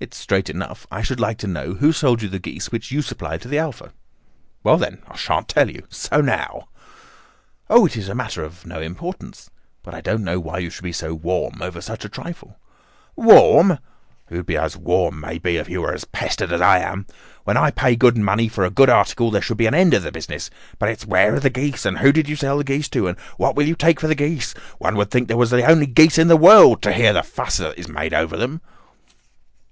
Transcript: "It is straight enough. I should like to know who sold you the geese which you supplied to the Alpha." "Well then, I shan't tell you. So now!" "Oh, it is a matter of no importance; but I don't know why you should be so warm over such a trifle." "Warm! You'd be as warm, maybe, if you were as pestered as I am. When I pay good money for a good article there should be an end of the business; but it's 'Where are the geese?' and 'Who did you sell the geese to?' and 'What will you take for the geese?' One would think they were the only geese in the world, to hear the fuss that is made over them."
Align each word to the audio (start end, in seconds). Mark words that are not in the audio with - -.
"It 0.00 0.14
is 0.14 0.20
straight 0.20 0.48
enough. 0.48 0.86
I 0.92 1.02
should 1.02 1.18
like 1.18 1.38
to 1.38 1.48
know 1.48 1.74
who 1.74 1.90
sold 1.90 2.22
you 2.22 2.28
the 2.28 2.38
geese 2.38 2.70
which 2.70 2.92
you 2.92 3.02
supplied 3.02 3.42
to 3.42 3.48
the 3.48 3.58
Alpha." 3.58 3.92
"Well 4.62 4.76
then, 4.76 5.02
I 5.08 5.16
shan't 5.16 5.48
tell 5.48 5.68
you. 5.68 5.86
So 5.88 6.20
now!" 6.20 6.68
"Oh, 7.68 7.84
it 7.86 7.96
is 7.96 8.08
a 8.08 8.14
matter 8.14 8.44
of 8.44 8.64
no 8.64 8.80
importance; 8.80 9.50
but 9.82 9.94
I 9.94 10.00
don't 10.00 10.22
know 10.22 10.38
why 10.38 10.58
you 10.58 10.70
should 10.70 10.84
be 10.84 10.92
so 10.92 11.14
warm 11.14 11.60
over 11.60 11.80
such 11.80 12.04
a 12.04 12.08
trifle." 12.08 12.60
"Warm! 13.16 13.80
You'd 14.30 14.46
be 14.46 14.56
as 14.56 14.76
warm, 14.76 15.18
maybe, 15.18 15.56
if 15.56 15.68
you 15.68 15.80
were 15.82 15.92
as 15.92 16.04
pestered 16.04 16.52
as 16.52 16.60
I 16.60 16.78
am. 16.78 17.08
When 17.42 17.56
I 17.56 17.72
pay 17.72 17.96
good 17.96 18.16
money 18.16 18.46
for 18.46 18.64
a 18.64 18.70
good 18.70 18.88
article 18.88 19.32
there 19.32 19.42
should 19.42 19.58
be 19.58 19.66
an 19.66 19.74
end 19.74 19.94
of 19.94 20.04
the 20.04 20.12
business; 20.12 20.48
but 20.78 20.88
it's 20.90 21.04
'Where 21.06 21.34
are 21.34 21.40
the 21.40 21.50
geese?' 21.50 21.84
and 21.84 21.98
'Who 21.98 22.12
did 22.12 22.28
you 22.28 22.36
sell 22.36 22.58
the 22.58 22.62
geese 22.64 22.88
to?' 22.90 23.08
and 23.08 23.18
'What 23.36 23.56
will 23.56 23.66
you 23.66 23.74
take 23.74 23.98
for 23.98 24.06
the 24.06 24.14
geese?' 24.14 24.52
One 24.78 24.94
would 24.94 25.10
think 25.10 25.26
they 25.26 25.34
were 25.34 25.46
the 25.46 25.66
only 25.68 25.86
geese 25.86 26.18
in 26.18 26.28
the 26.28 26.36
world, 26.36 26.82
to 26.82 26.92
hear 26.92 27.12
the 27.12 27.24
fuss 27.24 27.56
that 27.56 27.76
is 27.76 27.88
made 27.88 28.14
over 28.14 28.36
them." 28.36 28.60